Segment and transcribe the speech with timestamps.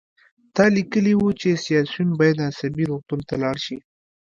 [0.55, 3.77] تا لیکلي وو چې سیاسیون باید عصبي روغتون ته لاړ شي